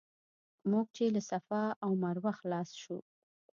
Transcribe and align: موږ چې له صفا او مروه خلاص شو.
موږ 0.69 0.85
چې 0.95 1.03
له 1.15 1.21
صفا 1.29 1.63
او 1.83 1.91
مروه 2.03 2.33
خلاص 2.39 2.69
شو. 2.81 2.97